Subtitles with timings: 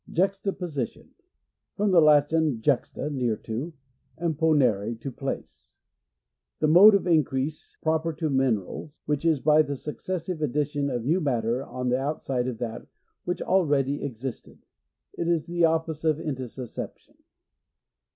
[0.11, 1.11] Juxtaposition.—
[1.77, 3.71] From the Latin, jux $ ta, near to,
[4.17, 5.75] and ponere, to place.
[6.21, 10.89] < The mode of increase, proper to minerals, which is by the succes sive addition
[10.89, 12.87] of new matter on the outside of that
[13.25, 14.57] which a'ready ex isted.
[15.13, 17.17] It is opposed to intussus ception.